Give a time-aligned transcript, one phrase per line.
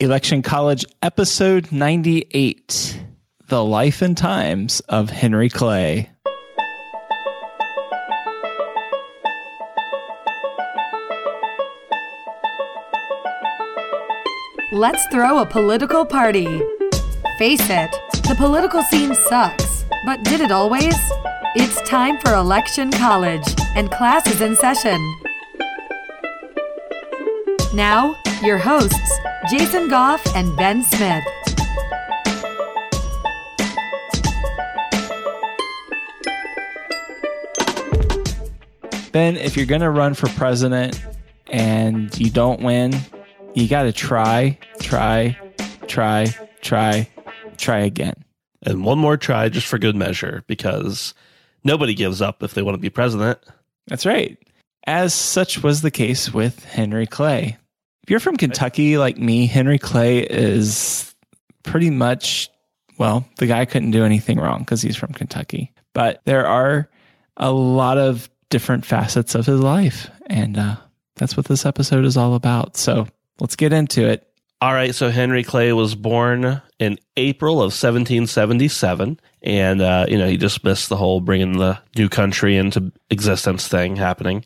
[0.00, 3.00] Election College, episode 98
[3.46, 6.10] The Life and Times of Henry Clay.
[14.72, 16.60] Let's throw a political party.
[17.38, 17.90] Face it,
[18.24, 20.96] the political scene sucks, but did it always?
[21.54, 24.98] It's time for Election College, and class is in session.
[27.72, 29.18] Now, your hosts,
[29.50, 31.24] Jason Goff and Ben Smith.
[39.12, 40.98] Ben, if you're going to run for president
[41.50, 42.94] and you don't win,
[43.52, 45.38] you got to try, try,
[45.88, 47.06] try, try,
[47.58, 48.14] try again.
[48.62, 51.12] And one more try just for good measure because
[51.64, 53.38] nobody gives up if they want to be president.
[53.88, 54.38] That's right.
[54.86, 57.58] As such was the case with Henry Clay.
[58.04, 61.14] If you're from Kentucky like me, Henry Clay is
[61.62, 62.50] pretty much,
[62.98, 65.72] well, the guy couldn't do anything wrong because he's from Kentucky.
[65.94, 66.90] But there are
[67.38, 70.10] a lot of different facets of his life.
[70.26, 70.76] And uh,
[71.16, 72.76] that's what this episode is all about.
[72.76, 73.08] So
[73.40, 74.28] let's get into it.
[74.60, 80.26] All right, so Henry Clay was born in April of 1777, and uh, you know
[80.26, 84.42] he just missed the whole bringing the new country into existence thing happening.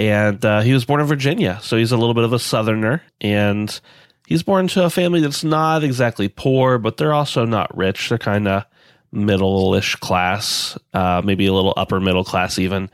[0.00, 3.02] And uh, he was born in Virginia, so he's a little bit of a Southerner,
[3.20, 3.78] and
[4.26, 8.08] he's born to a family that's not exactly poor, but they're also not rich.
[8.08, 8.64] They're kind of
[9.12, 12.88] middle-ish class, uh, maybe a little upper middle class even,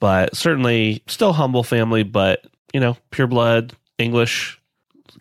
[0.00, 2.04] but certainly still humble family.
[2.04, 4.58] But you know, pure blood English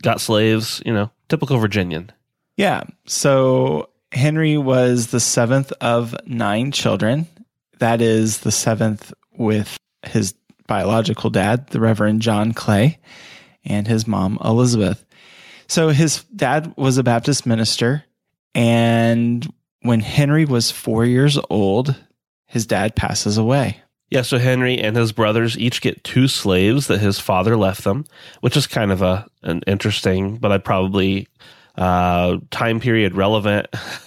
[0.02, 2.14] got slaves, you know, typical Virginian.
[2.56, 2.84] Yeah.
[3.08, 7.28] So Henry was the seventh of nine children.
[7.80, 9.78] That is the seventh with
[10.08, 10.34] his
[10.68, 13.00] biological dad, the Reverend John Clay,
[13.64, 15.06] and his mom, Elizabeth.
[15.68, 18.04] So his dad was a Baptist minister.
[18.54, 19.48] And
[19.82, 21.96] when Henry was four years old,
[22.46, 23.82] his dad passes away.
[24.10, 28.06] Yeah, so Henry and his brothers each get two slaves that his father left them,
[28.42, 31.28] which is kind of a an interesting, but I probably
[31.76, 33.68] uh, time period relevant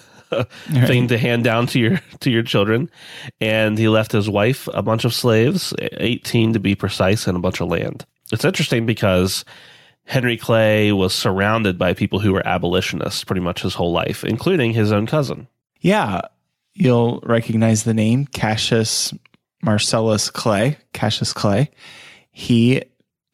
[0.86, 2.90] thing to hand down to your to your children.
[3.40, 7.40] And he left his wife a bunch of slaves, eighteen to be precise, and a
[7.40, 8.04] bunch of land.
[8.32, 9.44] It's interesting because
[10.04, 14.72] Henry Clay was surrounded by people who were abolitionists pretty much his whole life, including
[14.72, 15.48] his own cousin.
[15.80, 16.22] Yeah,
[16.74, 19.12] you'll recognize the name Cassius
[19.62, 21.70] Marcellus Clay, Cassius Clay.
[22.30, 22.82] He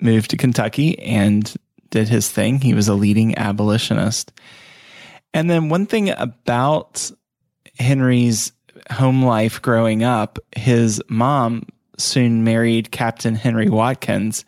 [0.01, 1.55] moved to Kentucky and
[1.91, 2.61] did his thing.
[2.61, 4.33] He was a leading abolitionist.
[5.35, 7.11] And then one thing about
[7.77, 8.53] Henry's
[8.91, 11.67] home life growing up, his mom
[11.99, 14.45] soon married Captain Henry Watkins,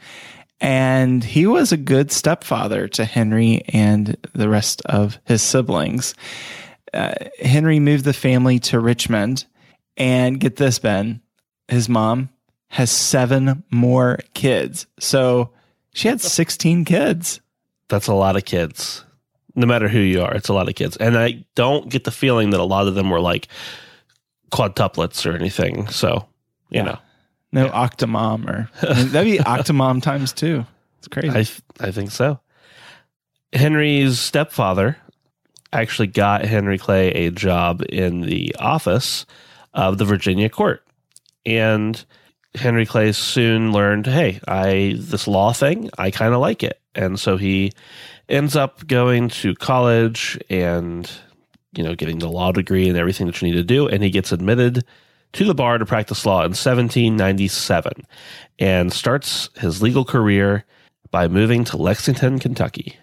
[0.60, 6.14] and he was a good stepfather to Henry and the rest of his siblings.
[6.94, 9.44] Uh, Henry moved the family to Richmond,
[9.96, 11.20] and get this, Ben,
[11.68, 12.28] his mom
[12.68, 14.86] has seven more kids.
[14.98, 15.50] So
[15.94, 17.40] she had 16 kids.
[17.88, 19.04] That's a lot of kids.
[19.56, 20.96] No matter who you are, it's a lot of kids.
[20.98, 23.48] And I don't get the feeling that a lot of them were like
[24.52, 25.88] quadtuplets or anything.
[25.88, 26.26] So,
[26.70, 26.82] you yeah.
[26.82, 26.98] know.
[27.52, 27.88] No yeah.
[27.88, 30.66] octomom or I mean, that'd be octomom times two.
[30.98, 31.62] It's crazy.
[31.80, 32.40] I, I think so.
[33.52, 34.98] Henry's stepfather
[35.72, 39.26] actually got Henry Clay a job in the office
[39.74, 40.82] of the Virginia court.
[41.44, 42.04] And
[42.56, 46.80] Henry Clay soon learned, hey, I this law thing, I kind of like it.
[46.94, 47.72] And so he
[48.28, 51.10] ends up going to college and
[51.72, 54.10] you know getting the law degree and everything that you need to do and he
[54.10, 54.84] gets admitted
[55.32, 57.92] to the bar to practice law in 1797
[58.58, 60.64] and starts his legal career
[61.10, 62.96] by moving to Lexington, Kentucky.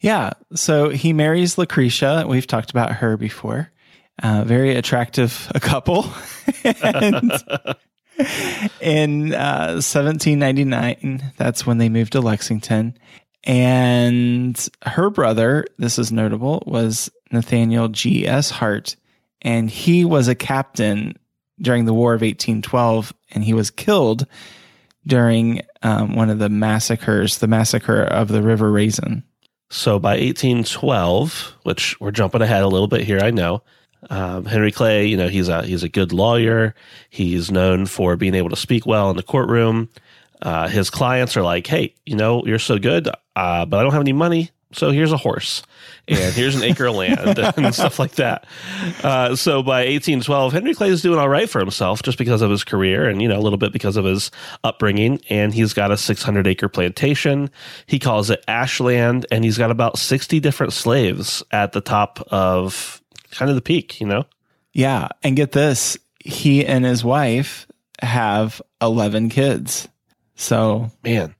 [0.00, 2.24] Yeah, so he marries Lucretia.
[2.28, 3.72] We've talked about her before.
[4.22, 6.06] Uh, very attractive a couple.
[6.64, 7.32] and
[8.80, 12.96] in uh, 1799, that's when they moved to Lexington.
[13.44, 18.50] And her brother, this is notable, was Nathaniel G.S.
[18.50, 18.96] Hart.
[19.42, 21.16] And he was a captain
[21.60, 24.26] during the War of 1812, and he was killed
[25.06, 29.22] during um, one of the massacres, the massacre of the River Raisin.
[29.70, 33.62] So by 1812, which we're jumping ahead a little bit here, I know.
[34.10, 36.74] Um, Henry Clay, you know, he's a he's a good lawyer.
[37.10, 39.88] He's known for being able to speak well in the courtroom.
[40.42, 43.92] Uh, his clients are like, "Hey, you know, you're so good, uh, but I don't
[43.92, 45.62] have any money, so here's a horse,
[46.06, 48.44] and here's an acre of land, and stuff like that."
[49.02, 52.50] Uh, so by 1812, Henry Clay is doing all right for himself, just because of
[52.50, 54.30] his career, and you know, a little bit because of his
[54.62, 55.20] upbringing.
[55.30, 57.50] And he's got a 600 acre plantation.
[57.86, 63.02] He calls it Ashland, and he's got about 60 different slaves at the top of
[63.36, 64.24] kind of the peak, you know?
[64.72, 65.08] Yeah.
[65.22, 67.66] And get this he and his wife
[68.02, 69.86] have 11 kids.
[70.34, 71.34] So, Man,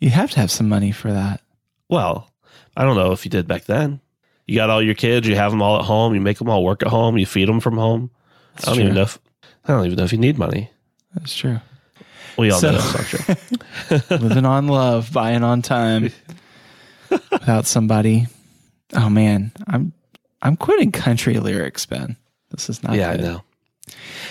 [0.00, 1.40] you have to have some money for that.
[1.88, 2.28] well,
[2.76, 4.00] I don't know if you did back then.
[4.46, 6.64] You got all your kids, you have them all at home, you make them all
[6.64, 8.10] work at home, you feed them from home.
[8.58, 8.82] I don't true.
[8.84, 9.18] even know if
[9.64, 10.70] I don't even know if you need money.
[11.14, 11.60] That's true.
[12.38, 14.00] We all So- know that's true.
[14.18, 16.10] Living on love, buying on time
[17.30, 18.26] without somebody.
[18.94, 19.92] Oh man, I'm
[20.42, 22.16] I'm quitting country lyrics, Ben.
[22.50, 23.24] This is not yeah, good.
[23.24, 23.42] I know.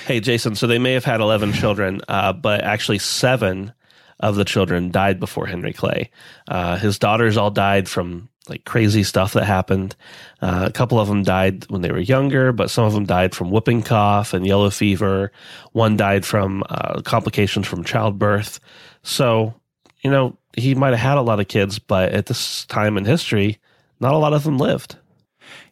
[0.05, 0.55] Hey, Jason.
[0.55, 3.73] So they may have had eleven children, uh, but actually seven
[4.19, 6.11] of the children died before Henry Clay.
[6.47, 9.95] Uh, his daughters all died from like crazy stuff that happened.
[10.41, 13.33] Uh, a couple of them died when they were younger, but some of them died
[13.33, 15.31] from whooping cough and yellow fever.
[15.71, 18.59] One died from uh, complications from childbirth.
[19.03, 19.53] So,
[20.01, 23.05] you know, he might have had a lot of kids, but at this time in
[23.05, 23.59] history,
[23.99, 24.97] not a lot of them lived.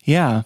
[0.04, 0.44] Yeah.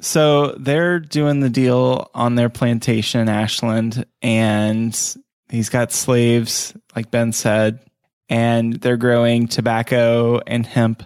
[0.00, 5.16] So they're doing the deal on their plantation in Ashland, and
[5.48, 7.80] he's got slaves, like Ben said,
[8.28, 11.02] and they're growing tobacco and hemp,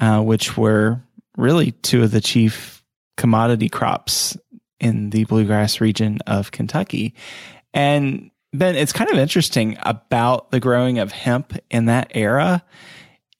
[0.00, 1.02] uh, which were
[1.36, 2.84] really two of the chief
[3.16, 4.36] commodity crops
[4.80, 7.14] in the bluegrass region of Kentucky.
[7.72, 12.62] And Ben, it's kind of interesting about the growing of hemp in that era.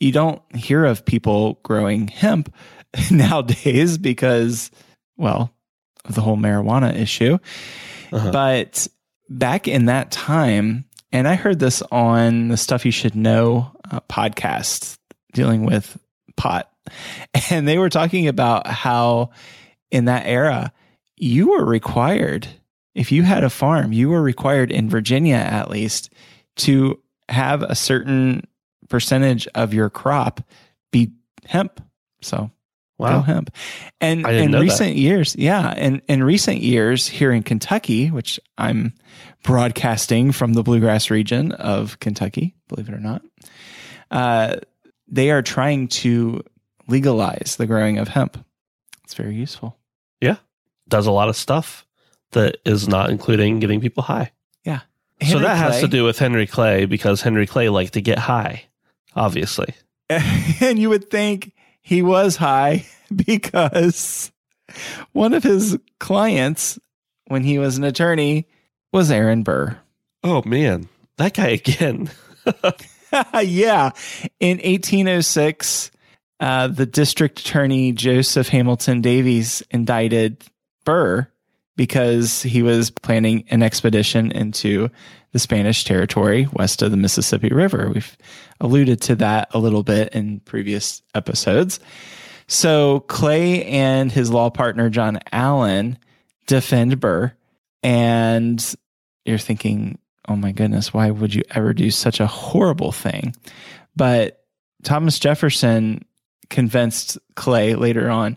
[0.00, 2.52] You don't hear of people growing hemp
[3.10, 4.70] nowadays because,
[5.16, 5.52] well,
[6.04, 7.38] of the whole marijuana issue.
[8.12, 8.30] Uh-huh.
[8.30, 8.86] But
[9.28, 14.00] back in that time, and I heard this on the Stuff You Should Know uh,
[14.08, 14.98] podcast
[15.32, 15.98] dealing with
[16.36, 16.70] pot,
[17.50, 19.30] and they were talking about how
[19.90, 20.72] in that era,
[21.16, 22.48] you were required,
[22.94, 26.12] if you had a farm, you were required in Virginia at least
[26.56, 28.46] to have a certain
[28.88, 30.40] percentage of your crop
[30.90, 31.12] be
[31.46, 31.80] hemp.
[32.20, 32.50] So
[32.98, 33.22] Wow.
[33.22, 33.50] hemp.
[34.00, 34.62] And in know that.
[34.62, 38.94] recent years, yeah, and in recent years here in Kentucky, which I'm
[39.42, 43.22] broadcasting from the bluegrass region of Kentucky, believe it or not,
[44.10, 44.56] uh,
[45.08, 46.42] they are trying to
[46.86, 48.44] legalize the growing of hemp.
[49.04, 49.76] It's very useful.
[50.20, 50.36] Yeah.
[50.88, 51.86] Does a lot of stuff
[52.32, 54.32] that is not including getting people high.
[54.64, 54.80] Yeah.
[55.20, 58.18] So Henry that has to do with Henry Clay because Henry Clay liked to get
[58.18, 58.64] high,
[59.16, 59.74] obviously.
[60.10, 61.53] and you would think
[61.84, 64.32] he was high because
[65.12, 66.80] one of his clients,
[67.28, 68.48] when he was an attorney,
[68.92, 69.78] was Aaron Burr.
[70.24, 70.88] Oh man,
[71.18, 72.10] that guy again.
[73.42, 73.90] yeah.
[74.40, 75.90] In 1806,
[76.40, 80.44] uh, the district attorney Joseph Hamilton Daveiss indicted
[80.84, 81.28] Burr
[81.76, 84.90] because he was planning an expedition into
[85.34, 87.90] the Spanish territory west of the Mississippi River.
[87.92, 88.16] We've
[88.60, 91.80] alluded to that a little bit in previous episodes.
[92.46, 95.98] So Clay and his law partner John Allen
[96.46, 97.32] defend Burr,
[97.82, 98.74] and
[99.24, 99.98] you're thinking,
[100.28, 103.34] oh my goodness, why would you ever do such a horrible thing?
[103.96, 104.44] But
[104.84, 106.04] Thomas Jefferson
[106.48, 108.36] convinced Clay later on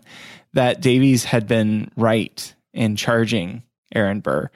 [0.54, 3.62] that Daveiss had been right in charging
[3.94, 4.50] Aaron Burr.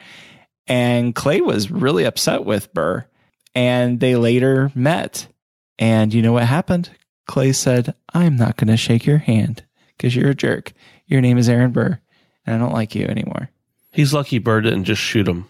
[0.66, 3.07] And Clay was really upset with Burr.
[3.54, 5.26] And they later met.
[5.78, 6.90] And you know what happened?
[7.26, 9.64] Clay said, I'm not going to shake your hand
[9.97, 10.73] because you're a jerk.
[11.07, 12.00] Your name is Aaron Burr,
[12.45, 13.50] and I don't like you anymore.
[13.90, 15.47] He's lucky Burr didn't just shoot him,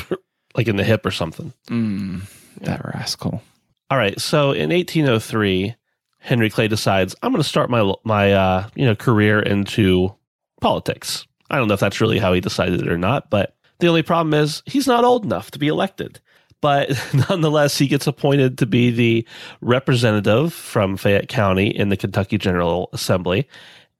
[0.54, 1.52] like in the hip or something.
[1.68, 2.22] Mm,
[2.60, 3.42] that rascal.
[3.90, 5.74] All right, so in 1803,
[6.18, 10.14] Henry Clay decides I'm going to start my my uh, you know career into
[10.60, 11.26] politics.
[11.48, 14.02] I don't know if that's really how he decided it or not, but the only
[14.02, 16.20] problem is he's not old enough to be elected.
[16.60, 16.90] But
[17.28, 19.26] nonetheless, he gets appointed to be the
[19.60, 23.48] representative from Fayette County in the Kentucky General Assembly.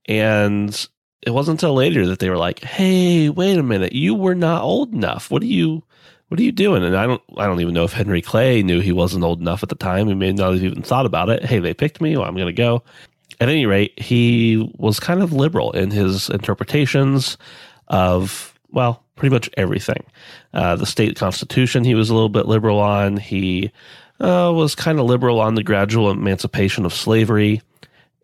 [0.07, 0.89] And
[1.23, 4.63] it wasn't until later that they were like, "Hey, wait a minute, you were not
[4.63, 5.31] old enough.
[5.31, 5.83] What are you
[6.29, 8.81] what are you doing?" And I don't I don't even know if Henry Clay knew
[8.81, 10.07] he wasn't old enough at the time.
[10.09, 11.45] He may not have even thought about it.
[11.45, 12.83] Hey, they picked me, well, I'm going to go.
[13.41, 17.37] At any rate, he was kind of liberal in his interpretations
[17.89, 20.05] of well, pretty much everything.
[20.55, 23.17] Uh, the state constitution, he was a little bit liberal on.
[23.17, 23.73] He
[24.21, 27.63] uh, was kind of liberal on the gradual emancipation of slavery.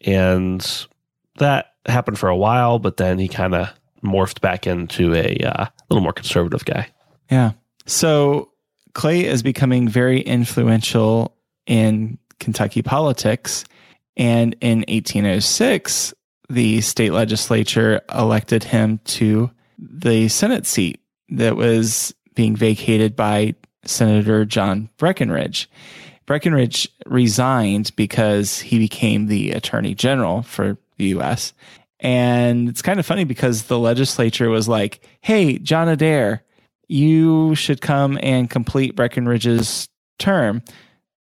[0.03, 0.87] and
[1.39, 2.79] that happened for a while.
[2.79, 3.69] But then he kind of
[4.05, 6.89] morphed back into a uh, little more conservative guy.
[7.31, 7.53] Yeah.
[7.87, 8.51] So
[8.95, 13.65] Clay is becoming very influential in Kentucky politics.
[14.17, 16.15] And in 1806,
[16.51, 19.51] the state legislature elected him to
[19.91, 25.69] the Senate seat that was being vacated by Senator John Breckinridge.
[26.27, 31.53] Breckinridge resigned because he became the attorney general for the US.
[32.01, 36.45] And it's kind of funny because the legislature was like, hey, John Adair,
[36.89, 40.63] you should come and complete Breckinridge's term.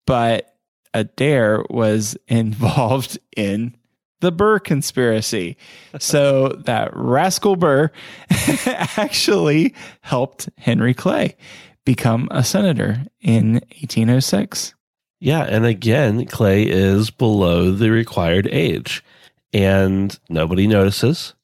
[0.07, 0.55] But
[0.95, 3.77] Adair was involved in
[4.21, 5.57] the Burr conspiracy.
[5.99, 7.91] So that rascal Burr
[8.97, 11.37] actually helped Henry Clay
[11.85, 14.75] become a senator in 1806.
[15.21, 19.03] Yeah, and again, Clay is below the required age,
[19.53, 21.35] and nobody notices.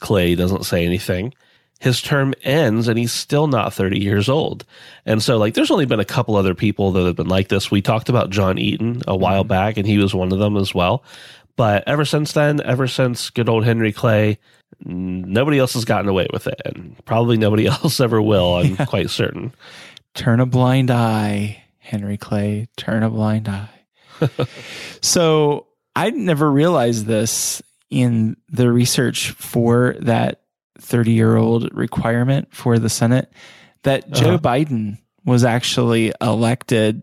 [0.00, 1.34] Clay doesn't say anything.
[1.80, 4.64] His term ends, and he's still not 30 years old.
[5.04, 7.70] And so, like, there's only been a couple other people that have been like this.
[7.70, 9.48] We talked about John Eaton a while mm-hmm.
[9.48, 11.02] back, and he was one of them as well.
[11.56, 14.38] But ever since then, ever since good old Henry Clay,
[14.84, 18.56] nobody else has gotten away with it, and probably nobody else ever will.
[18.56, 18.84] I'm yeah.
[18.86, 19.52] quite certain.
[20.14, 22.68] Turn a blind eye, Henry Clay.
[22.76, 23.70] Turn a blind eye.
[25.00, 30.42] so I never realized this in the research for that
[30.78, 33.32] 30 year old requirement for the Senate
[33.82, 34.38] that Joe uh-huh.
[34.38, 37.02] Biden was actually elected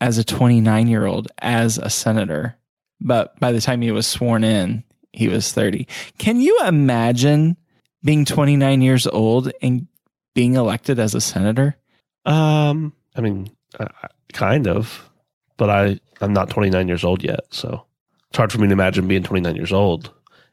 [0.00, 2.56] as a 29 year old as a senator
[3.02, 5.86] but by the time he was sworn in, he was 30.
[6.18, 7.56] Can you imagine
[8.04, 9.86] being 29 years old and
[10.34, 11.76] being elected as a senator?
[12.24, 13.86] Um, I mean, uh,
[14.32, 15.10] kind of,
[15.56, 17.84] but I I'm not 29 years old yet, so
[18.28, 20.10] it's hard for me to imagine being 29 years old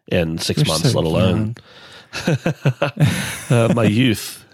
[0.08, 1.56] in 6 You're months, so let alone
[3.50, 4.46] uh, my youth.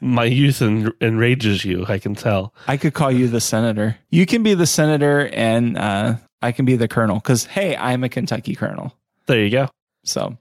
[0.00, 1.86] My youth en- enrages you.
[1.88, 2.52] I can tell.
[2.68, 3.96] I could call you the senator.
[4.10, 8.04] You can be the senator, and uh, I can be the colonel because, hey, I'm
[8.04, 8.94] a Kentucky colonel.
[9.26, 9.68] There you go.
[10.04, 10.36] So,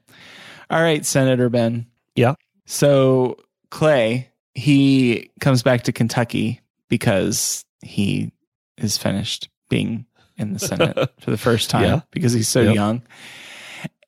[0.69, 1.88] all right, Senator Ben.
[2.15, 2.35] Yeah.
[2.65, 3.38] So,
[3.71, 8.31] Clay, he comes back to Kentucky because he
[8.77, 10.05] is finished being
[10.38, 12.01] in the Senate for the first time yeah.
[12.12, 12.75] because he's so yep.
[12.75, 13.01] young.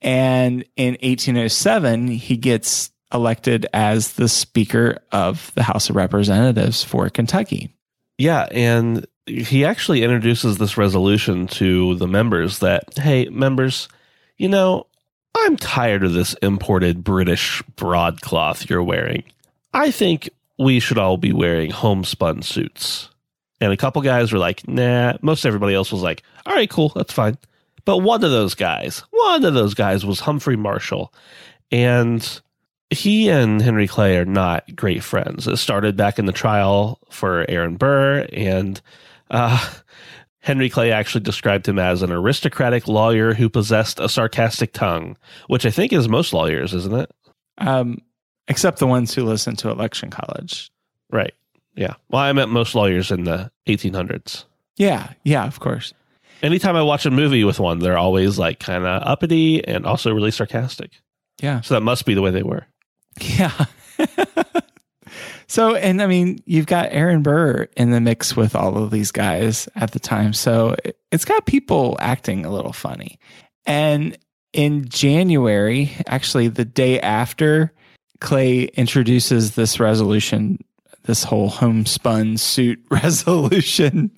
[0.04, 7.10] And in 1807, he gets elected as the Speaker of the House of Representatives for
[7.10, 7.74] Kentucky.
[8.20, 8.48] Yeah.
[8.52, 13.88] And he actually introduces this resolution to the members that, hey, members,
[14.38, 14.88] you know,
[15.36, 19.24] I'm tired of this imported British broadcloth you're wearing.
[19.74, 23.10] I think we should all be wearing homespun suits.
[23.60, 25.14] And a couple guys were like, nah.
[25.22, 27.38] Most everybody else was like, all right, cool, that's fine.
[27.86, 31.14] But one of those guys, one of those guys was Humphrey Marshall.
[31.72, 32.42] And
[32.90, 35.48] he and Henry Clay are not great friends.
[35.48, 38.80] It started back in the trial for Aaron Burr, and
[39.30, 39.74] uh,
[40.40, 45.18] Henry Clay actually described him as an aristocratic lawyer who possessed a sarcastic tongue,
[45.48, 47.12] which I think is most lawyers, isn't it?
[47.58, 48.02] Um,
[48.48, 50.72] except the ones who listen to election college.
[51.12, 51.34] Right.
[51.76, 51.96] Yeah.
[52.10, 54.46] Well, I meant most lawyers in the 1800s.
[54.78, 55.12] Yeah.
[55.24, 55.94] Yeah, of course.
[56.42, 60.14] Anytime I watch a movie with one, they're always like kind of uppity and also
[60.14, 60.92] really sarcastic.
[61.42, 61.62] Yeah.
[61.62, 62.66] So that must be the way they were.
[63.20, 63.66] Yeah.
[65.48, 69.12] So, and I mean, you've got Aaron Burr in the mix with all of these
[69.12, 70.34] guys at the time.
[70.34, 70.76] So
[71.12, 73.18] it's got people acting a little funny.
[73.66, 74.18] And
[74.52, 77.72] in January, actually, the day after
[78.20, 80.60] Clay introduces this resolution,
[81.04, 84.12] this whole homespun suit resolution,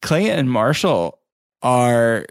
[0.00, 1.18] Clay and Marshall
[1.62, 2.26] are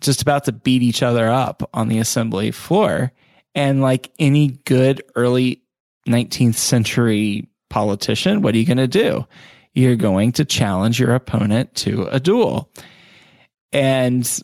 [0.00, 3.12] just about to beat each other up on the assembly floor.
[3.56, 5.63] And like any good early
[6.08, 9.26] 19th century politician, what are you going to do?
[9.72, 12.70] You're going to challenge your opponent to a duel.
[13.72, 14.40] And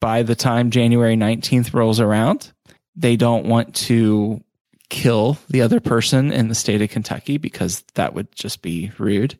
[0.00, 2.52] by the time January 19th rolls around,
[2.96, 4.42] they don't want to
[4.88, 9.38] kill the other person in the state of Kentucky because that would just be rude.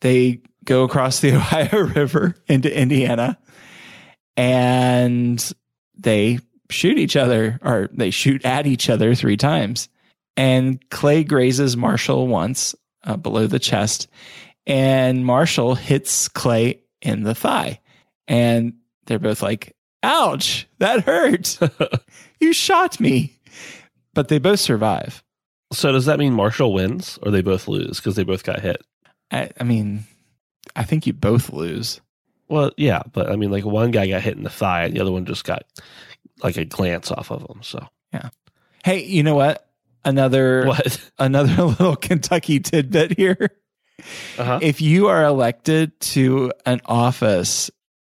[0.00, 3.38] They go across the Ohio River into Indiana
[4.36, 5.52] and
[5.96, 6.38] they
[6.70, 9.88] shoot each other or they shoot at each other three times
[10.36, 12.74] and Clay grazes Marshall once
[13.04, 14.08] uh, below the chest,
[14.66, 17.80] and Marshall hits Clay in the thigh.
[18.28, 18.74] And
[19.06, 21.58] they're both like, ouch, that hurt.
[22.40, 23.38] you shot me.
[24.14, 25.22] But they both survive.
[25.72, 28.82] So does that mean Marshall wins or they both lose because they both got hit?
[29.30, 30.04] I, I, mean,
[30.76, 32.00] I think you both lose.
[32.48, 35.00] Well, yeah, but I mean, like one guy got hit in the thigh, and the
[35.00, 35.64] other one just got
[36.42, 37.62] like a glance off of him.
[37.62, 38.28] So yeah.
[38.84, 39.71] Hey, you know what?
[40.04, 41.10] Another what?
[41.18, 43.50] another little Kentucky tidbit here.
[44.38, 44.58] Uh-huh.
[44.62, 47.70] If you are elected to an office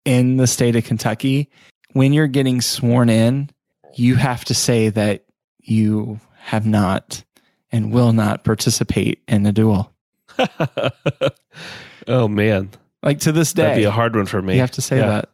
[0.05, 1.49] in the state of Kentucky,
[1.93, 3.49] when you're getting sworn in,
[3.95, 5.23] you have to say that
[5.61, 7.23] you have not
[7.71, 9.93] and will not participate in a duel.
[12.07, 12.69] oh man,
[13.03, 13.63] Like to this day.
[13.63, 14.55] that'd be a hard one for me.
[14.55, 15.07] you have to say Yeah.
[15.07, 15.29] that.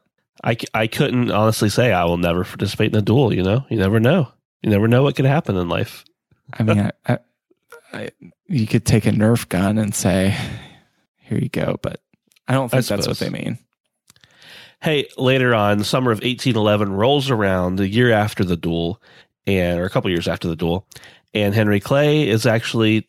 [0.73, 3.33] I couldn't honestly say I will never participate in a duel.
[3.33, 4.27] You know, you never know.
[4.61, 6.03] You never know what could happen in life.
[6.51, 7.17] I mean, I, I,
[7.93, 8.09] I,
[8.47, 10.35] you could take a Nerf gun and say,
[11.17, 12.01] "Here you go," but
[12.47, 13.57] I don't think that's what they mean.
[14.81, 19.01] Hey, later on, summer of 1811 rolls around, a year after the duel,
[19.47, 20.87] and or a couple years after the duel,
[21.33, 23.07] and Henry Clay is actually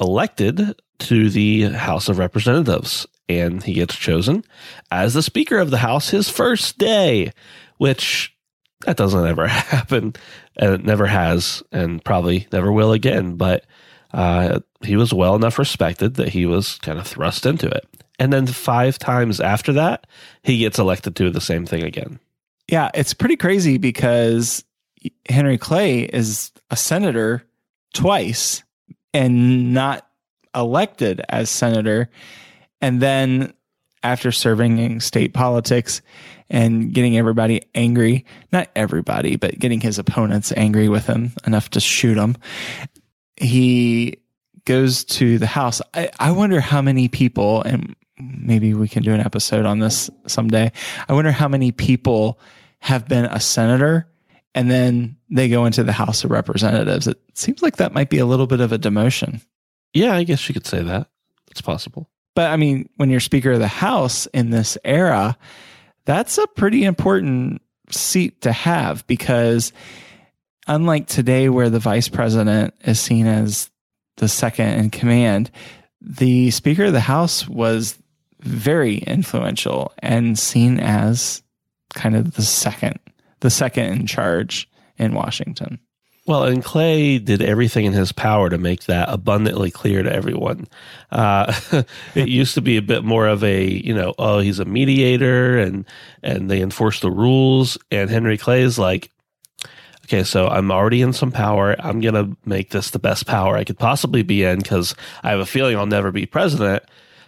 [0.00, 4.44] elected to the House of Representatives, and he gets chosen
[4.90, 7.32] as the Speaker of the House his first day,
[7.78, 8.36] which
[8.84, 10.14] that doesn't ever happen,
[10.56, 13.36] and it never has, and probably never will again.
[13.36, 13.64] But
[14.12, 17.86] uh, he was well enough respected that he was kind of thrust into it.
[18.18, 20.06] And then five times after that,
[20.42, 22.20] he gets elected to the same thing again.
[22.68, 24.64] Yeah, it's pretty crazy because
[25.28, 27.44] Henry Clay is a senator
[27.92, 28.62] twice
[29.12, 30.06] and not
[30.54, 32.08] elected as senator.
[32.80, 33.52] And then
[34.04, 36.02] after serving in state politics
[36.50, 41.80] and getting everybody angry, not everybody, but getting his opponents angry with him enough to
[41.80, 42.36] shoot him,
[43.36, 44.18] he
[44.66, 45.82] goes to the House.
[45.94, 50.10] I, I wonder how many people, and maybe we can do an episode on this
[50.26, 50.70] someday.
[51.08, 52.38] I wonder how many people
[52.80, 54.06] have been a senator
[54.54, 57.08] and then they go into the House of Representatives.
[57.08, 59.44] It seems like that might be a little bit of a demotion.
[59.92, 61.08] Yeah, I guess you could say that.
[61.50, 62.08] It's possible.
[62.34, 65.36] But I mean, when you're Speaker of the House in this era,
[66.04, 69.72] that's a pretty important seat to have because
[70.66, 73.70] unlike today, where the vice president is seen as
[74.16, 75.50] the second in command,
[76.00, 77.98] the Speaker of the House was
[78.40, 81.42] very influential and seen as
[81.94, 82.98] kind of the second,
[83.40, 85.78] the second in charge in Washington.
[86.26, 90.66] Well, and Clay did everything in his power to make that abundantly clear to everyone.
[91.12, 91.52] Uh,
[92.14, 95.58] it used to be a bit more of a, you know, oh, he's a mediator
[95.58, 95.84] and
[96.22, 97.76] and they enforce the rules.
[97.90, 99.10] And Henry Clay is like,
[100.06, 101.76] okay, so I'm already in some power.
[101.78, 105.40] I'm gonna make this the best power I could possibly be in because I have
[105.40, 106.84] a feeling I'll never be president.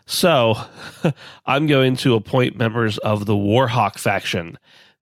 [0.07, 0.55] So
[1.47, 4.57] I'm going to appoint members of the Warhawk faction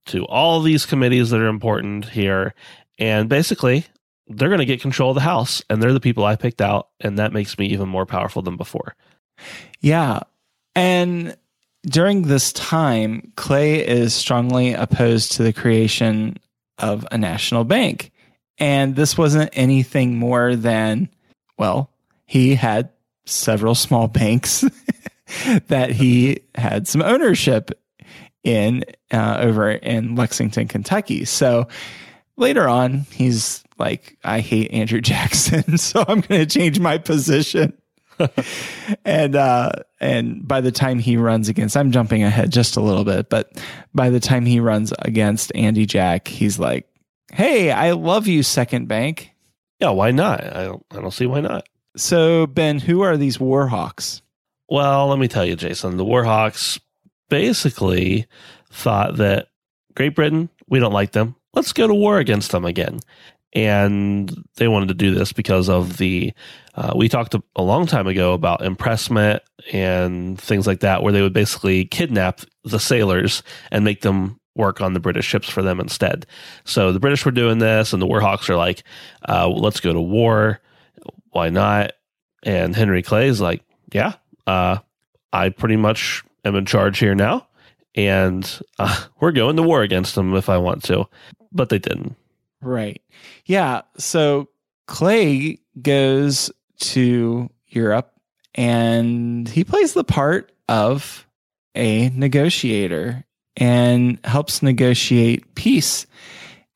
[0.07, 2.54] to all these committees that are important here.
[2.98, 3.87] And basically,
[4.28, 6.88] they're going to get control of the House, and they're the people I picked out.
[7.00, 8.94] And that makes me even more powerful than before.
[9.80, 10.20] Yeah.
[10.74, 11.37] And
[11.83, 16.38] during this time, Clay is strongly opposed to the creation
[16.78, 18.11] of a national bank.
[18.59, 21.09] And this wasn't anything more than,
[21.59, 21.90] well,
[22.24, 22.90] he had
[23.26, 24.64] several small banks
[25.68, 27.70] that he had some ownership
[28.44, 31.24] in uh, over in Lexington, Kentucky.
[31.24, 31.66] So
[32.37, 37.75] later on, he's like, I hate Andrew Jackson, so I'm going to change my position
[39.05, 39.70] and uh
[40.01, 43.51] and by the time he runs against I'm jumping ahead just a little bit, but
[43.94, 46.88] by the time he runs against Andy Jack, he's like,
[47.33, 49.31] "Hey, I love you, Second Bank."
[49.81, 50.44] Yeah, why not?
[50.44, 51.68] I don't, I don't see why not.
[51.97, 54.20] So, Ben, who are these Warhawks?
[54.68, 56.81] Well, let me tell you, Jason, the Warhawks
[57.29, 58.27] basically
[58.70, 59.49] thought that
[59.94, 61.37] Great Britain, we don't like them.
[61.54, 63.00] Let's go to war against them again.
[63.52, 66.32] And they wanted to do this because of the,
[66.74, 71.22] uh, we talked a, long time ago about impressment and things like that, where they
[71.22, 75.78] would basically kidnap the sailors and make them work on the British ships for them
[75.78, 76.26] instead.
[76.64, 78.82] So the British were doing this, and the Warhawks are like,
[79.28, 80.60] uh, let's go to war.
[81.30, 81.92] Why not?
[82.42, 83.62] And Henry Clay is like,
[83.92, 84.14] yeah,
[84.46, 84.78] uh,
[85.32, 87.46] I pretty much am in charge here now,
[87.94, 91.06] and uh, we're going to war against them if I want to.
[91.54, 92.16] But they didn't.
[92.60, 93.00] Right.
[93.46, 93.82] Yeah.
[93.96, 94.48] So
[94.86, 98.12] Clay goes to Europe
[98.54, 101.26] and he plays the part of
[101.74, 103.24] a negotiator
[103.56, 106.06] and helps negotiate peace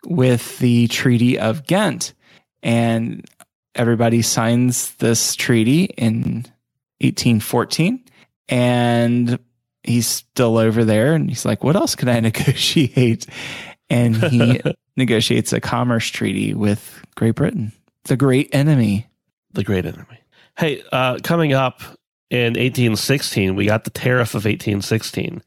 [0.05, 2.15] with the Treaty of Ghent.
[2.63, 3.29] And
[3.75, 6.45] everybody signs this treaty in
[7.01, 8.05] 1814.
[8.49, 9.39] And
[9.83, 13.27] he's still over there and he's like, what else can I negotiate?
[13.91, 14.61] And he
[14.97, 17.73] negotiates a commerce treaty with Great Britain,
[18.05, 19.07] the great enemy.
[19.53, 20.19] the great enemy.
[20.59, 21.81] Hey, uh, coming up
[22.31, 25.43] in 1816, we got the tariff of 1816.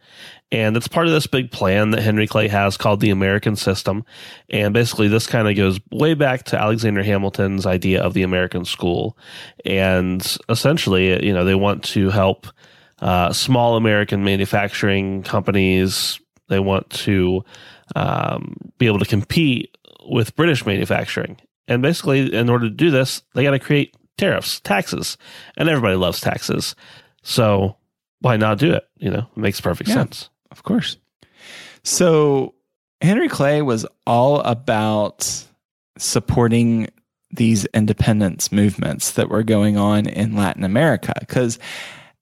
[0.54, 4.04] And it's part of this big plan that Henry Clay has called the American System.
[4.50, 8.66] And basically, this kind of goes way back to Alexander Hamilton's idea of the American
[8.66, 9.18] school.
[9.64, 12.48] And essentially, you know, they want to help
[13.00, 16.20] uh, small American manufacturing companies.
[16.50, 17.46] They want to
[17.96, 19.76] um, be able to compete
[20.06, 21.38] with British manufacturing.
[21.68, 25.18] And basically, in order to do this, they got to create tariffs, taxes,
[25.58, 26.76] and everybody loves taxes.
[27.24, 27.78] So
[28.20, 28.84] why not do it?
[28.98, 29.96] You know, it makes perfect Yeah.
[29.96, 30.30] sense.
[30.52, 30.98] Of course.
[31.84, 32.54] So
[33.02, 35.46] Henry Clay was all about
[35.98, 36.88] supporting
[37.32, 41.14] these independence movements that were going on in Latin America.
[41.20, 41.58] Because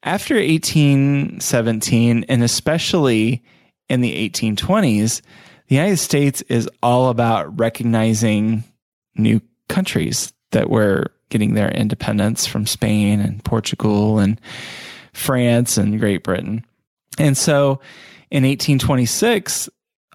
[0.03, 3.43] after 1817, and especially
[3.89, 5.21] in the 1820s,
[5.69, 8.63] the United States is all about recognizing
[9.15, 14.41] new countries that were getting their independence from Spain and Portugal and
[15.13, 16.65] France and Great Britain.
[17.19, 17.79] And so
[18.31, 19.69] in 1826,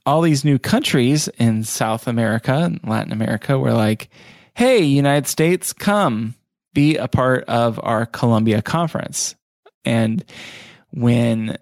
[0.05, 4.11] all these new countries in South America and Latin America were like,
[4.55, 6.35] hey, United States, come
[6.75, 9.37] be a part of our Columbia Conference.
[9.85, 10.25] And
[10.91, 11.59] when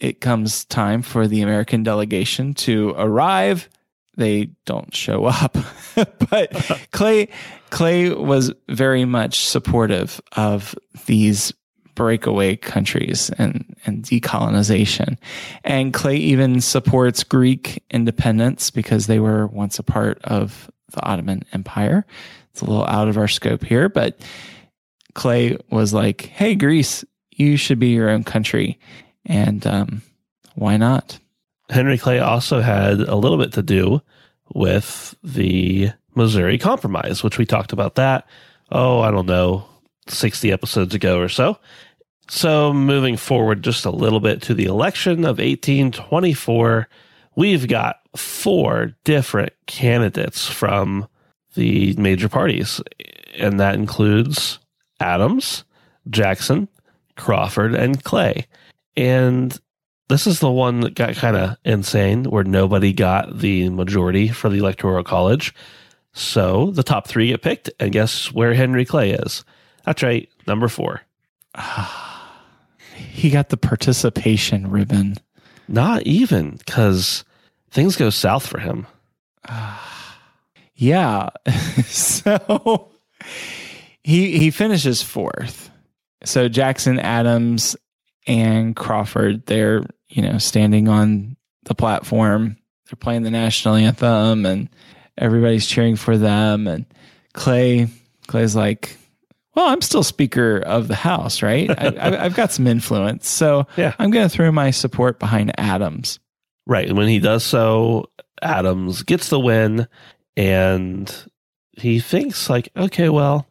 [0.00, 3.68] it comes time for the American delegation to arrive,
[4.16, 5.56] they don't show up.
[6.30, 7.28] but Clay
[7.70, 10.74] Clay was very much supportive of
[11.06, 11.52] these
[11.94, 15.16] breakaway countries and, and decolonization.
[15.64, 21.42] And Clay even supports Greek independence because they were once a part of the Ottoman
[21.52, 22.06] Empire.
[22.52, 24.20] It's a little out of our scope here, but
[25.14, 28.78] Clay was like, hey, Greece, you should be your own country.
[29.26, 30.02] And um,
[30.54, 31.18] why not?
[31.68, 34.00] Henry Clay also had a little bit to do
[34.54, 38.26] with the Missouri Compromise, which we talked about that,
[38.70, 39.66] oh, I don't know,
[40.08, 41.58] 60 episodes ago or so.
[42.28, 46.88] So, moving forward just a little bit to the election of 1824,
[47.36, 51.06] we've got four different candidates from
[51.54, 52.80] the major parties,
[53.36, 54.58] and that includes
[54.98, 55.64] Adams,
[56.10, 56.68] Jackson,
[57.16, 58.46] Crawford, and Clay.
[58.96, 59.58] And
[60.08, 64.48] this is the one that got kind of insane where nobody got the majority for
[64.48, 65.54] the electoral college.
[66.12, 69.44] So the top three get picked, and guess where Henry Clay is?
[69.84, 71.02] That's right, number four.
[72.96, 75.16] He got the participation ribbon.
[75.68, 77.24] Not even because
[77.70, 78.86] things go south for him.
[80.78, 81.30] Yeah.
[81.86, 82.90] so
[84.04, 85.70] he he finishes fourth.
[86.24, 87.76] So Jackson, Adams,
[88.26, 92.56] and Crawford, they're, you know, standing on the platform.
[92.88, 94.68] They're playing the national anthem and
[95.18, 96.66] everybody's cheering for them.
[96.66, 96.86] And
[97.32, 97.88] Clay,
[98.26, 98.96] Clay's like,
[99.54, 101.70] well, I'm still Speaker of the House, right?
[101.70, 103.28] I, I, I've got some influence.
[103.28, 103.94] So Yeah.
[103.98, 106.18] I'm going to throw my support behind Adams.
[106.66, 106.88] Right.
[106.88, 108.10] And when he does so,
[108.42, 109.88] Adams gets the win
[110.36, 111.12] and
[111.72, 113.46] he thinks like, okay, well,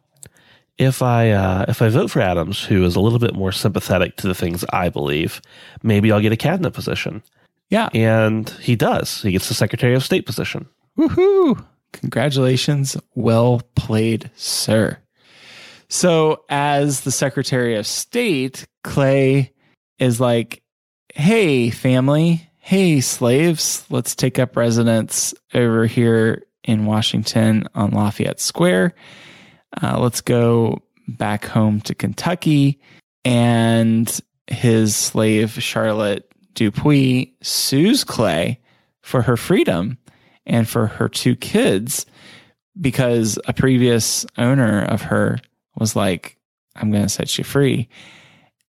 [0.78, 4.16] if I uh, if I vote for Adams, who is a little bit more sympathetic
[4.16, 5.40] to the things I believe,
[5.82, 7.22] maybe I'll get a cabinet position.
[7.70, 7.88] Yeah.
[7.92, 9.22] And he does.
[9.22, 10.66] He gets the Secretary of State position.
[10.96, 11.64] Woohoo!
[11.92, 12.96] Congratulations.
[13.14, 14.98] Well played, sir.
[15.88, 19.52] So, as the Secretary of State, Clay
[19.98, 20.62] is like,
[21.14, 28.94] hey, family, hey, slaves, let's take up residence over here in Washington on Lafayette Square.
[29.80, 32.80] Uh, let's go back home to Kentucky.
[33.24, 38.60] And his slave, Charlotte Dupuis, sues Clay
[39.02, 39.98] for her freedom
[40.44, 42.06] and for her two kids
[42.80, 45.38] because a previous owner of her
[45.76, 46.36] was like,
[46.74, 47.88] I'm going to set you free.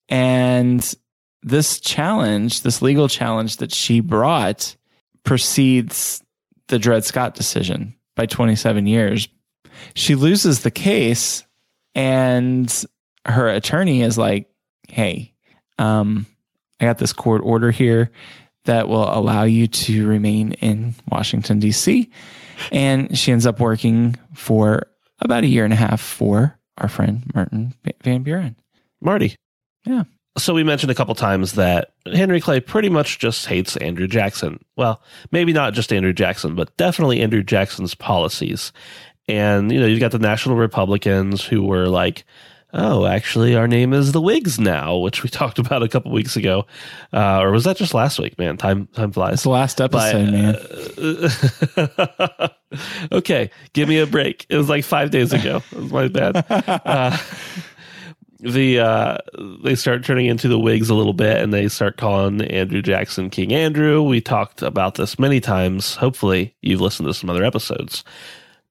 [0.09, 0.95] And
[1.43, 4.77] this challenge, this legal challenge that she brought,
[5.25, 6.23] precedes
[6.69, 9.29] the Dred Scott decision by 27 years.
[9.95, 11.45] She loses the case,
[11.95, 12.85] and
[13.27, 14.49] her attorney is like,
[14.89, 15.35] Hey,
[15.79, 16.27] um,
[16.81, 18.11] I got this court order here
[18.65, 22.11] that will allow you to remain in Washington, D.C.
[22.73, 24.87] And she ends up working for
[25.21, 28.57] about a year and a half for our friend Martin Van Buren.
[29.01, 29.37] Marty.
[29.85, 30.05] Yeah.
[30.37, 34.59] So we mentioned a couple times that Henry Clay pretty much just hates Andrew Jackson.
[34.77, 38.73] Well, maybe not just Andrew Jackson, but definitely Andrew Jackson's policies.
[39.29, 42.25] And, you know, you've got the National Republicans who were like,
[42.75, 46.37] oh, actually, our name is the Whigs now, which we talked about a couple weeks
[46.37, 46.67] ago.
[47.13, 48.39] Uh, or was that just last week?
[48.39, 49.35] Man, time time flies.
[49.35, 50.57] It's the last episode, man.
[52.39, 52.51] man.
[53.13, 54.45] okay, give me a break.
[54.49, 55.63] It was like five days ago.
[55.73, 56.45] It was my bad.
[56.51, 57.17] Uh,
[58.41, 59.19] the uh,
[59.63, 63.31] they start turning into the Whigs a little bit, and they start calling Andrew Jackson
[63.31, 64.03] King Andrew.
[64.03, 65.95] We talked about this many times.
[65.97, 68.05] Hopefully, you've listened to some other episodes.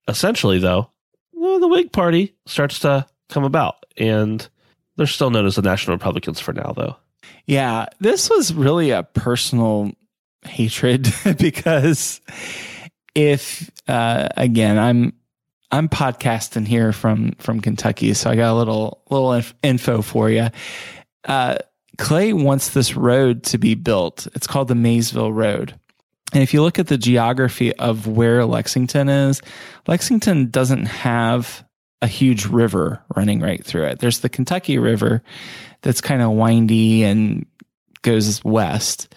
[0.08, 0.90] Essentially, though,
[1.34, 4.48] well, the Whig Party starts to come about, and
[4.98, 6.96] they're still known as the National Republicans for now, though.
[7.46, 9.92] Yeah, this was really a personal
[10.46, 12.22] hatred because
[13.16, 15.14] if uh, again, I'm
[15.72, 20.30] I'm podcasting here from from Kentucky, so I got a little little inf- info for
[20.30, 20.50] you.
[21.26, 21.58] Uh,
[21.98, 24.28] Clay wants this road to be built.
[24.34, 25.80] It's called the Maysville Road.
[26.34, 29.42] And if you look at the geography of where Lexington is,
[29.88, 31.64] Lexington doesn't have
[32.02, 34.00] a huge river running right through it.
[34.00, 35.22] There's the Kentucky River
[35.84, 37.46] that's kind of windy and
[38.02, 39.14] goes west.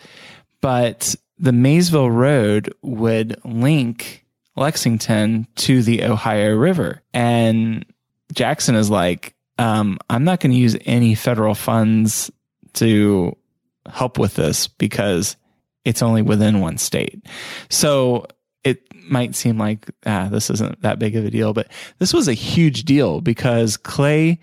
[0.60, 4.24] But the Maysville Road would link
[4.54, 7.02] Lexington to the Ohio River.
[7.12, 7.84] And
[8.32, 12.30] Jackson is like, um, I'm not going to use any federal funds
[12.74, 13.36] to
[13.88, 15.36] help with this because
[15.86, 17.24] it's only within one state.
[17.70, 18.26] So
[18.64, 21.68] it might seem like ah, this isn't that big of a deal, but
[21.98, 24.38] this was a huge deal because Clay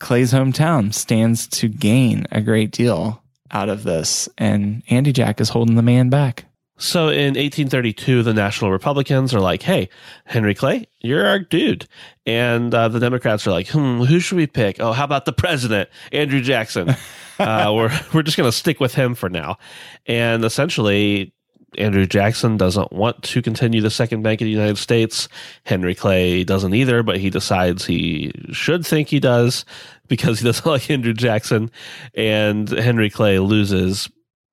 [0.00, 5.50] Clay's hometown stands to gain a great deal out of this, and Andy Jack is
[5.50, 6.46] holding the man back.
[6.78, 9.90] So in 1832, the National Republicans are like, "Hey,
[10.24, 11.86] Henry Clay, you're our dude,"
[12.24, 14.80] and uh, the Democrats are like, "Hmm, who should we pick?
[14.80, 16.96] Oh, how about the president, Andrew Jackson?
[17.38, 19.58] uh, we're we're just going to stick with him for now."
[20.06, 21.32] And essentially,
[21.78, 25.28] Andrew Jackson doesn't want to continue the second bank of the United States.
[25.64, 29.64] Henry Clay doesn't either, but he decides he should think he does
[30.08, 31.70] because he doesn't like Andrew Jackson.
[32.14, 34.08] And Henry Clay loses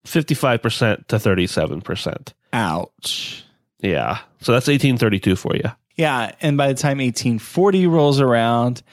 [0.05, 2.33] 55% to 37%.
[2.51, 3.43] Ouch.
[3.79, 4.19] Yeah.
[4.41, 5.71] So that's 1832 for you.
[5.95, 6.31] Yeah.
[6.41, 8.83] And by the time 1840 rolls around,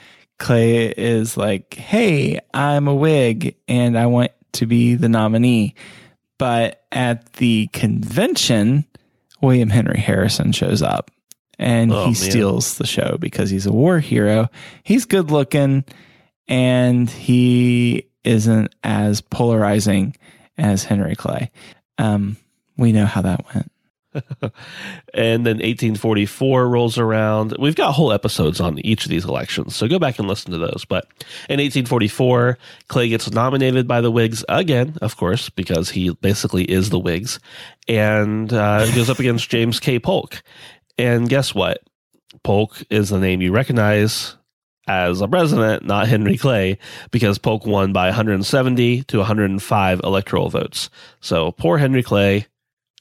[0.41, 5.75] Clay is like, hey, I'm a Whig and I want to be the nominee.
[6.37, 8.85] But at the convention,
[9.41, 11.11] William Henry Harrison shows up
[11.59, 12.15] and Oh, he man.
[12.15, 14.49] steals the show because he's a war hero.
[14.83, 15.85] He's good looking
[16.47, 20.15] and he isn't as polarizing
[20.57, 21.51] as Henry Clay.
[21.97, 22.37] Um,
[22.77, 23.70] we know how that went.
[25.13, 27.55] And then 1844 rolls around.
[27.59, 30.57] We've got whole episodes on each of these elections, so go back and listen to
[30.57, 30.85] those.
[30.87, 31.05] But
[31.49, 36.89] in 1844, Clay gets nominated by the Whigs again, of course, because he basically is
[36.89, 37.39] the Whigs,
[37.87, 39.99] and uh, goes up against James K.
[39.99, 40.41] Polk.
[40.97, 41.81] And guess what?
[42.43, 44.37] Polk is the name you recognize
[44.87, 46.77] as a president, not Henry Clay,
[47.11, 50.89] because Polk won by 170 to 105 electoral votes.
[51.19, 52.47] So poor Henry Clay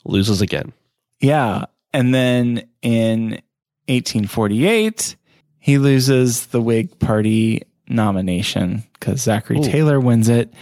[0.05, 0.73] loses again.
[1.21, 1.67] Yeah.
[1.93, 3.43] And then in
[3.89, 5.17] 1848,
[5.59, 9.63] he loses the Whig Party nomination because Zachary Ooh.
[9.63, 10.53] Taylor wins it.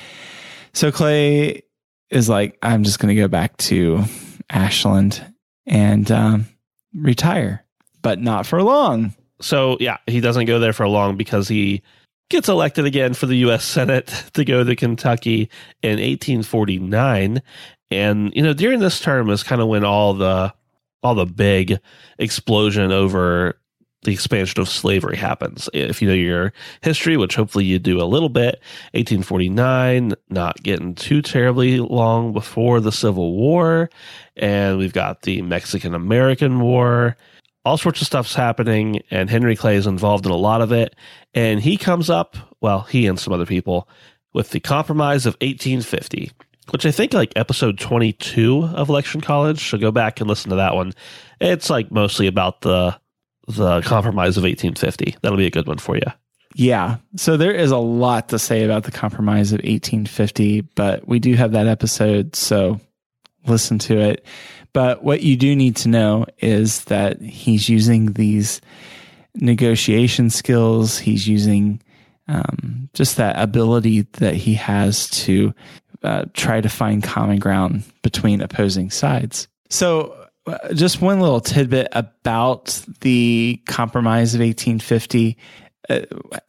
[0.72, 1.62] So Clay
[2.10, 4.04] is like, I'm just going to go back to
[4.50, 5.24] Ashland
[5.66, 6.46] and um,
[6.94, 7.64] retire,
[8.02, 9.14] but not for long.
[9.40, 11.82] So yeah, he doesn't go there for long because he
[12.30, 13.64] gets elected again for the U.S.
[13.64, 15.50] Senate to go to Kentucky
[15.82, 17.42] in 1849,
[17.90, 20.52] and you know during this term is kind of when all the
[21.02, 21.78] all the big
[22.18, 23.58] explosion over
[24.02, 25.68] the expansion of slavery happens.
[25.74, 28.60] If you know your history, which hopefully you do a little bit,
[28.92, 33.90] 1849, not getting too terribly long before the Civil War,
[34.36, 37.16] and we've got the Mexican American War
[37.64, 40.96] all sorts of stuff's happening and henry clay is involved in a lot of it
[41.34, 43.86] and he comes up well he and some other people
[44.32, 46.30] with the compromise of 1850
[46.72, 50.56] which i think like episode 22 of election college so go back and listen to
[50.56, 50.92] that one
[51.40, 52.98] it's like mostly about the
[53.46, 56.02] the compromise of 1850 that'll be a good one for you
[56.54, 56.96] Yeah.
[57.16, 61.34] So there is a lot to say about the compromise of 1850, but we do
[61.34, 62.34] have that episode.
[62.34, 62.80] So
[63.46, 64.24] listen to it.
[64.72, 68.60] But what you do need to know is that he's using these
[69.34, 70.98] negotiation skills.
[70.98, 71.82] He's using
[72.28, 75.54] um, just that ability that he has to
[76.02, 79.48] uh, try to find common ground between opposing sides.
[79.70, 80.14] So,
[80.46, 85.36] uh, just one little tidbit about the compromise of 1850
[85.88, 86.00] uh,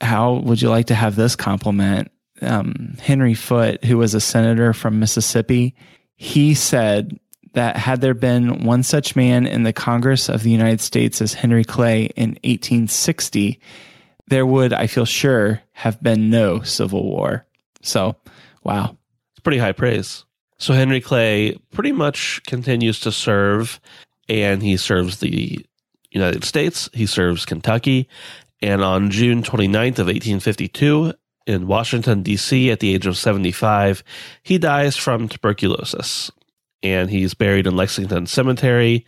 [0.01, 2.12] how would you like to have this compliment?
[2.41, 5.75] Um, Henry Foote, who was a senator from Mississippi,
[6.15, 7.19] he said
[7.53, 11.33] that had there been one such man in the Congress of the United States as
[11.33, 13.59] Henry Clay in 1860,
[14.27, 17.45] there would, I feel sure, have been no Civil War.
[17.81, 18.15] So,
[18.63, 18.97] wow.
[19.39, 20.25] It's pretty high praise.
[20.58, 23.80] So Henry Clay pretty much continues to serve,
[24.28, 25.65] and he serves the
[26.12, 26.89] United States.
[26.91, 28.10] He serves Kentucky.
[28.62, 31.13] And on June 29th of 1852,
[31.47, 32.69] in Washington, D.C.
[32.69, 34.04] at the age of 75.
[34.43, 36.30] He dies from tuberculosis
[36.84, 39.06] and he's buried in Lexington Cemetery.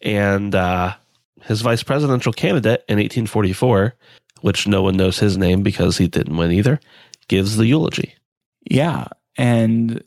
[0.00, 0.94] And uh,
[1.42, 3.94] his vice presidential candidate in 1844,
[4.40, 6.80] which no one knows his name because he didn't win either,
[7.28, 8.16] gives the eulogy.
[8.68, 9.06] Yeah.
[9.38, 10.02] And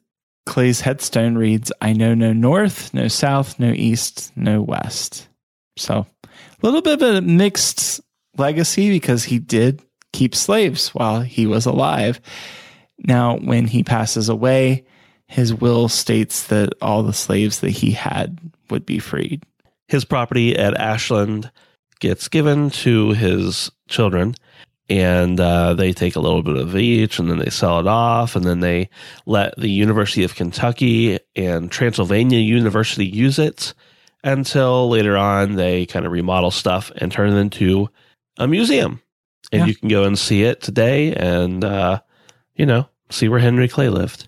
[0.45, 5.27] Clay's headstone reads I know no north, no south, no east, no west.
[5.77, 8.01] So a little bit of a mixed
[8.37, 9.81] legacy because he did
[10.13, 12.19] keep slaves while he was alive.
[12.99, 14.85] Now, when he passes away,
[15.27, 18.37] his will states that all the slaves that he had
[18.69, 19.43] would be freed.
[19.87, 21.51] His property at Ashland
[21.99, 24.35] gets given to his children,
[24.91, 28.35] and uh, they take a little bit of each, and then they sell it off,
[28.35, 28.89] and then they
[29.25, 33.73] let the University of Kentucky and Transylvania University use it
[34.23, 37.89] until later on they kind of remodel stuff and turn it into
[38.37, 39.01] a museum.
[39.53, 39.65] And Yeah.
[39.67, 42.01] you can go and see it today and, uh,
[42.55, 44.27] you know, see where Henry Clay lived.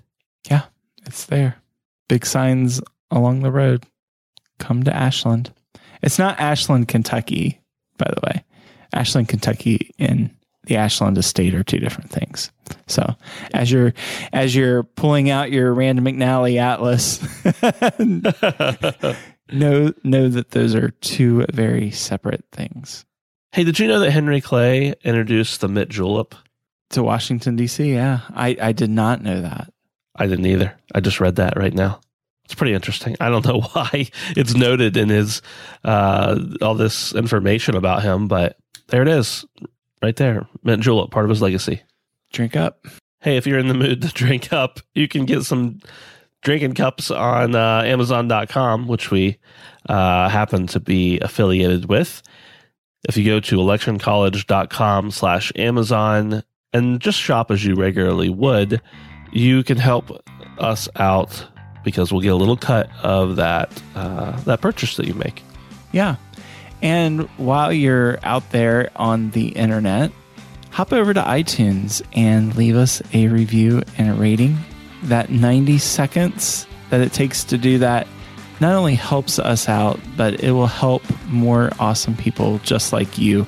[0.50, 0.64] Yeah,
[1.06, 1.58] it's there.
[2.08, 3.84] Big signs along the road.
[4.60, 5.54] Come to Ashland.
[6.02, 7.60] It's not Ashland, Kentucky,
[7.98, 8.44] by the way.
[8.94, 10.30] Ashland, Kentucky and
[10.66, 12.52] the Ashland estate are two different things.
[12.88, 13.16] So
[13.54, 13.94] as you're
[14.32, 17.22] as you're pulling out your Rand McNally atlas,
[19.52, 23.06] know know that those are two very separate things.
[23.52, 26.36] hey, did you know that Henry Clay introduced the mint julep?
[26.92, 29.74] To Washington D.C., yeah, I I did not know that.
[30.16, 30.76] I didn't either.
[30.94, 32.00] I just read that right now.
[32.46, 33.16] It's pretty interesting.
[33.20, 35.42] I don't know why it's noted in his
[35.84, 39.46] uh, all this information about him, but there it is,
[40.04, 40.46] right there.
[40.64, 41.82] Mint julep, part of his legacy.
[42.32, 42.86] Drink up.
[43.22, 45.80] Hey, if you're in the mood to drink up, you can get some
[46.42, 49.40] drinking cups on uh, Amazon.com, which we
[49.88, 52.22] uh, happen to be affiliated with.
[53.08, 58.82] If you go to electioncollege.com slash Amazon and just shop as you regularly would,
[59.32, 60.12] you can help
[60.58, 61.48] us out
[61.84, 65.44] because we'll get a little cut of that uh, that purchase that you make.
[65.92, 66.16] Yeah.
[66.84, 70.12] And while you're out there on the internet,
[70.70, 74.58] hop over to iTunes and leave us a review and a rating.
[75.04, 78.06] That 90 seconds that it takes to do that
[78.60, 83.48] not only helps us out, but it will help more awesome people just like you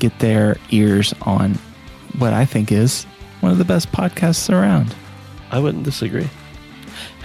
[0.00, 1.54] get their ears on
[2.18, 3.04] what I think is
[3.40, 4.94] one of the best podcasts around.
[5.50, 6.28] I wouldn't disagree.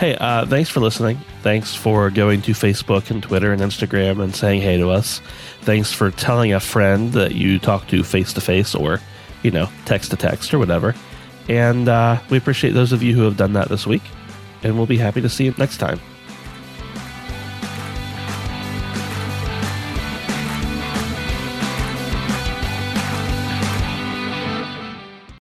[0.02, 1.20] Hey, uh, thanks for listening.
[1.44, 5.22] Thanks for going to Facebook and Twitter and Instagram and saying hey to us.
[5.62, 9.00] Thanks for telling a friend that you talk to face to face or,
[9.44, 10.96] you know, text to text or whatever.
[11.48, 14.02] And uh, we appreciate those of you who have done that this week.
[14.64, 16.00] And we'll be happy to see you next time.